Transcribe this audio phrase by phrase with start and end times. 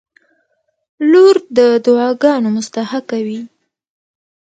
[1.11, 3.41] •لور د دعاګانو مستحقه وي.